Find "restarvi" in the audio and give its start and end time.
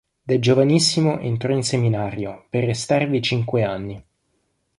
2.65-3.21